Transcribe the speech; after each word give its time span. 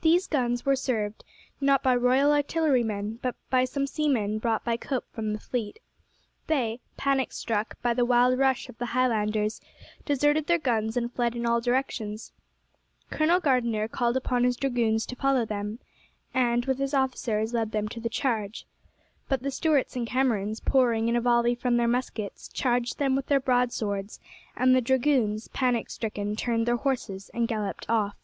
These 0.00 0.26
guns 0.26 0.64
were 0.64 0.74
served, 0.74 1.22
not 1.60 1.82
by 1.82 1.96
Royal 1.96 2.32
Artillerymen, 2.32 3.18
but 3.20 3.36
by 3.50 3.66
some 3.66 3.86
seamen 3.86 4.38
brought 4.38 4.64
by 4.64 4.78
Cope 4.78 5.04
from 5.12 5.34
the 5.34 5.38
fleet. 5.38 5.80
They, 6.46 6.80
panic 6.96 7.30
struck 7.30 7.76
by 7.82 7.92
the 7.92 8.06
wild 8.06 8.38
rush 8.38 8.70
of 8.70 8.78
the 8.78 8.86
Highlanders, 8.96 9.60
deserted 10.06 10.46
their 10.46 10.56
guns 10.58 10.96
and 10.96 11.12
fled 11.12 11.36
in 11.36 11.44
all 11.44 11.60
directions. 11.60 12.32
Colonel 13.10 13.38
Gardiner 13.38 13.86
called 13.86 14.16
upon 14.16 14.44
his 14.44 14.56
dragoons 14.56 15.04
to 15.04 15.14
follow 15.14 15.44
him, 15.44 15.78
and 16.32 16.64
with 16.64 16.78
his 16.78 16.94
officers 16.94 17.52
led 17.52 17.72
them 17.72 17.86
to 17.88 18.00
the 18.00 18.08
charge. 18.08 18.64
But 19.28 19.42
the 19.42 19.50
Stuarts 19.50 19.94
and 19.94 20.06
Camerons, 20.08 20.60
pouring 20.60 21.06
in 21.06 21.16
a 21.16 21.20
volley 21.20 21.54
from 21.54 21.76
their 21.76 21.86
muskets, 21.86 22.48
charged 22.48 22.96
them 22.98 23.14
with 23.14 23.26
their 23.26 23.40
broadswords, 23.40 24.20
and 24.56 24.74
the 24.74 24.80
dragoons, 24.80 25.48
panic 25.48 25.90
stricken, 25.90 26.34
turned 26.34 26.64
their 26.66 26.76
horses 26.76 27.30
and 27.34 27.46
galloped 27.46 27.84
off. 27.90 28.16